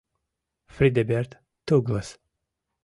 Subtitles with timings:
[0.75, 1.31] Фридеберт
[1.69, 2.09] Туглас